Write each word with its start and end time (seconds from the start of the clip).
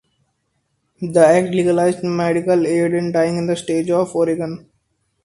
The 0.99 1.19
Act 1.27 1.49
legalized 1.53 2.03
medical 2.03 2.65
aid 2.65 2.95
in 2.95 3.11
dying 3.11 3.37
in 3.37 3.45
the 3.45 3.55
state 3.55 3.87
of 3.91 4.15
Oregon. 4.15 4.67